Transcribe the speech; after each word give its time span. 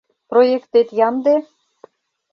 Проектет 0.29 0.87
ямде? 1.07 1.35